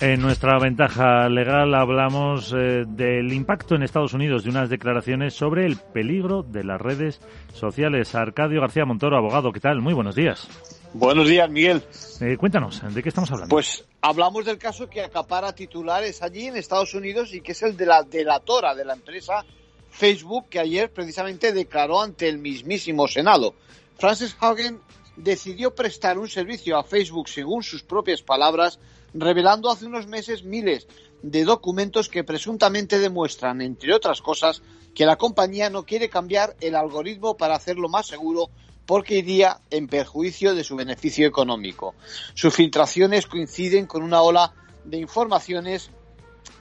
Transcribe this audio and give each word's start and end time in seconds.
En 0.00 0.20
nuestra 0.20 0.58
ventaja 0.58 1.28
legal 1.28 1.74
hablamos 1.74 2.52
eh, 2.52 2.84
del 2.88 3.32
impacto 3.32 3.76
en 3.76 3.82
Estados 3.82 4.14
Unidos 4.14 4.42
de 4.42 4.50
unas 4.50 4.68
declaraciones 4.68 5.34
sobre 5.34 5.64
el 5.64 5.76
peligro 5.76 6.42
de 6.42 6.64
las 6.64 6.80
redes 6.80 7.20
sociales. 7.52 8.14
Arcadio 8.14 8.60
García 8.60 8.84
Montoro, 8.84 9.16
abogado, 9.16 9.52
¿qué 9.52 9.60
tal? 9.60 9.80
Muy 9.80 9.94
buenos 9.94 10.16
días. 10.16 10.48
Buenos 10.94 11.28
días, 11.28 11.48
Miguel. 11.48 11.82
Eh, 12.20 12.36
cuéntanos, 12.36 12.82
¿de 12.92 13.02
qué 13.02 13.10
estamos 13.10 13.30
hablando? 13.30 13.54
Pues 13.54 13.84
hablamos 14.00 14.44
del 14.44 14.58
caso 14.58 14.90
que 14.90 15.02
acapara 15.02 15.54
titulares 15.54 16.22
allí 16.22 16.46
en 16.46 16.56
Estados 16.56 16.94
Unidos 16.94 17.32
y 17.32 17.40
que 17.40 17.52
es 17.52 17.62
el 17.62 17.76
de 17.76 17.86
la 17.86 18.02
delatora 18.02 18.74
de 18.74 18.84
la 18.84 18.94
empresa 18.94 19.44
Facebook, 19.92 20.48
que 20.48 20.58
ayer 20.58 20.92
precisamente 20.92 21.52
declaró 21.52 22.00
ante 22.00 22.28
el 22.28 22.38
mismísimo 22.38 23.06
Senado. 23.06 23.54
Frances 23.98 24.36
Hagen 24.40 24.80
decidió 25.16 25.74
prestar 25.74 26.18
un 26.18 26.28
servicio 26.28 26.78
a 26.78 26.82
Facebook 26.82 27.28
según 27.28 27.62
sus 27.62 27.82
propias 27.82 28.22
palabras 28.22 28.80
revelando 29.14 29.70
hace 29.70 29.84
unos 29.84 30.06
meses 30.06 30.42
miles 30.42 30.88
de 31.22 31.44
documentos 31.44 32.08
que 32.08 32.24
presuntamente 32.24 32.98
demuestran, 32.98 33.60
entre 33.60 33.94
otras 33.94 34.22
cosas, 34.22 34.62
que 34.94 35.06
la 35.06 35.16
compañía 35.16 35.70
no 35.70 35.84
quiere 35.84 36.08
cambiar 36.08 36.56
el 36.60 36.74
algoritmo 36.74 37.36
para 37.36 37.54
hacerlo 37.54 37.88
más 37.88 38.06
seguro 38.06 38.50
porque 38.86 39.18
iría 39.18 39.60
en 39.70 39.86
perjuicio 39.86 40.54
de 40.54 40.64
su 40.64 40.74
beneficio 40.74 41.26
económico. 41.28 41.94
Sus 42.34 42.54
filtraciones 42.54 43.26
coinciden 43.26 43.86
con 43.86 44.02
una 44.02 44.22
ola 44.22 44.54
de 44.84 44.98
informaciones 44.98 45.90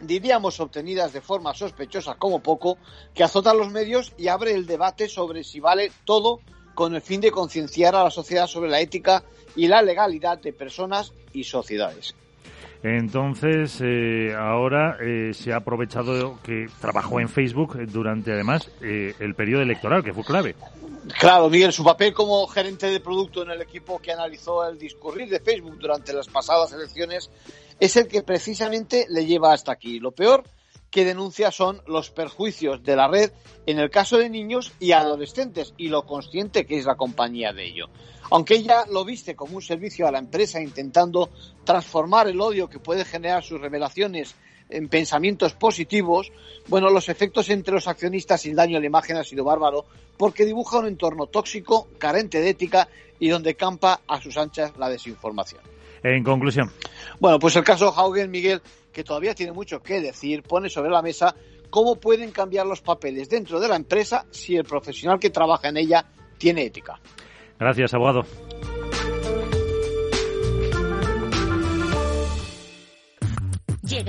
diríamos 0.01 0.59
obtenidas 0.59 1.13
de 1.13 1.21
forma 1.21 1.53
sospechosa 1.53 2.15
como 2.15 2.41
poco, 2.41 2.77
que 3.13 3.23
azota 3.23 3.53
los 3.53 3.71
medios 3.71 4.13
y 4.17 4.27
abre 4.27 4.53
el 4.53 4.65
debate 4.65 5.07
sobre 5.07 5.43
si 5.43 5.59
vale 5.59 5.91
todo 6.05 6.39
con 6.73 6.95
el 6.95 7.01
fin 7.01 7.21
de 7.21 7.31
concienciar 7.31 7.95
a 7.95 8.03
la 8.03 8.11
sociedad 8.11 8.47
sobre 8.47 8.69
la 8.69 8.79
ética 8.79 9.23
y 9.55 9.67
la 9.67 9.81
legalidad 9.81 10.39
de 10.39 10.53
personas 10.53 11.13
y 11.33 11.43
sociedades. 11.43 12.15
Entonces, 12.83 13.79
eh, 13.81 14.33
ahora 14.35 14.97
eh, 14.99 15.33
se 15.33 15.53
ha 15.53 15.57
aprovechado 15.57 16.39
que 16.43 16.67
trabajó 16.79 17.19
en 17.19 17.29
Facebook 17.29 17.77
durante, 17.87 18.31
además, 18.31 18.71
eh, 18.81 19.13
el 19.19 19.35
periodo 19.35 19.61
electoral, 19.61 20.03
que 20.03 20.13
fue 20.13 20.23
clave. 20.23 20.55
Claro, 21.19 21.49
Miguel, 21.49 21.71
su 21.73 21.83
papel 21.83 22.13
como 22.13 22.47
gerente 22.47 22.87
de 22.87 22.99
producto 22.99 23.43
en 23.43 23.51
el 23.51 23.61
equipo 23.61 23.99
que 23.99 24.11
analizó 24.11 24.67
el 24.67 24.79
discurrir 24.79 25.29
de 25.29 25.39
Facebook 25.39 25.77
durante 25.77 26.11
las 26.13 26.27
pasadas 26.27 26.71
elecciones 26.73 27.29
es 27.81 27.95
el 27.95 28.07
que 28.07 28.21
precisamente 28.21 29.07
le 29.09 29.25
lleva 29.25 29.53
hasta 29.53 29.71
aquí. 29.71 29.99
Lo 29.99 30.11
peor 30.11 30.43
que 30.91 31.03
denuncia 31.03 31.49
son 31.51 31.81
los 31.87 32.11
perjuicios 32.11 32.83
de 32.83 32.95
la 32.95 33.07
red 33.07 33.31
en 33.65 33.79
el 33.79 33.89
caso 33.89 34.19
de 34.19 34.29
niños 34.29 34.71
y 34.79 34.91
adolescentes 34.91 35.73
y 35.77 35.87
lo 35.87 36.05
consciente 36.05 36.67
que 36.67 36.77
es 36.77 36.85
la 36.85 36.95
compañía 36.95 37.53
de 37.53 37.65
ello. 37.65 37.89
Aunque 38.29 38.53
ella 38.53 38.85
lo 38.87 39.03
viste 39.03 39.35
como 39.35 39.55
un 39.55 39.63
servicio 39.63 40.07
a 40.07 40.11
la 40.11 40.19
empresa 40.19 40.61
intentando 40.61 41.31
transformar 41.63 42.27
el 42.27 42.39
odio 42.39 42.69
que 42.69 42.77
puede 42.77 43.03
generar 43.03 43.43
sus 43.43 43.59
revelaciones 43.59 44.35
en 44.69 44.87
pensamientos 44.87 45.53
positivos, 45.53 46.31
bueno, 46.67 46.91
los 46.91 47.09
efectos 47.09 47.49
entre 47.49 47.73
los 47.73 47.87
accionistas 47.87 48.45
y 48.45 48.53
daño 48.53 48.77
a 48.77 48.79
la 48.79 48.85
imagen 48.85 49.17
ha 49.17 49.23
sido 49.23 49.43
bárbaro 49.43 49.85
porque 50.17 50.45
dibuja 50.45 50.77
un 50.77 50.85
entorno 50.85 51.25
tóxico, 51.25 51.87
carente 51.97 52.41
de 52.41 52.49
ética 52.49 52.89
y 53.19 53.29
donde 53.29 53.55
campa 53.55 54.01
a 54.07 54.21
sus 54.21 54.37
anchas 54.37 54.73
la 54.77 54.87
desinformación. 54.87 55.80
En 56.03 56.23
conclusión. 56.23 56.71
Bueno, 57.19 57.39
pues 57.39 57.55
el 57.55 57.63
caso 57.63 57.93
Haugen, 57.95 58.31
Miguel, 58.31 58.61
que 58.91 59.03
todavía 59.03 59.35
tiene 59.35 59.51
mucho 59.51 59.81
que 59.81 60.01
decir, 60.01 60.43
pone 60.43 60.69
sobre 60.69 60.89
la 60.89 61.01
mesa 61.01 61.35
cómo 61.69 61.95
pueden 61.95 62.31
cambiar 62.31 62.65
los 62.65 62.81
papeles 62.81 63.29
dentro 63.29 63.59
de 63.59 63.67
la 63.67 63.75
empresa 63.75 64.25
si 64.31 64.55
el 64.55 64.63
profesional 64.63 65.19
que 65.19 65.29
trabaja 65.29 65.69
en 65.69 65.77
ella 65.77 66.05
tiene 66.37 66.65
ética. 66.65 66.99
Gracias, 67.59 67.93
abogado. 67.93 68.25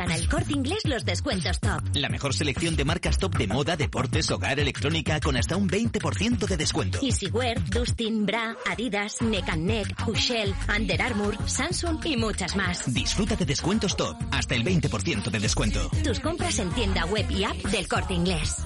Llegan 0.03 0.21
al 0.21 0.29
corte 0.29 0.53
inglés 0.53 0.79
los 0.85 1.05
descuentos 1.05 1.61
top. 1.61 1.81
La 1.95 2.09
mejor 2.09 2.35
selección 2.35 2.75
de 2.75 2.85
marcas 2.85 3.19
top 3.19 3.37
de 3.37 3.47
moda, 3.47 3.77
deportes, 3.77 4.31
hogar, 4.31 4.59
electrónica 4.59 5.21
con 5.21 5.37
hasta 5.37 5.57
un 5.57 5.69
20% 5.69 6.47
de 6.47 6.57
descuento. 6.57 6.99
Easywear, 7.03 7.63
Dustin, 7.71 8.27
Bra, 8.27 8.57
Adidas, 8.69 9.23
Neck 9.23 9.49
and 9.49 9.65
Neck, 9.65 10.09
Hushell, 10.09 10.55
Under 10.77 11.01
Armour, 11.01 11.37
Samsung 11.47 12.05
y 12.05 12.17
muchas 12.17 12.57
más. 12.57 12.93
Disfruta 12.93 13.37
de 13.37 13.47
descuentos 13.47 13.97
top, 13.97 14.17
hasta 14.33 14.55
el 14.55 14.65
20% 14.65 15.31
de 15.31 15.39
descuento. 15.39 15.91
Tus 16.03 16.19
compras 16.21 16.59
en 16.59 16.71
tienda 16.71 17.05
web 17.07 17.31
y 17.31 17.45
app 17.45 17.57
del 17.67 17.87
corte 17.87 18.15
inglés. 18.15 18.57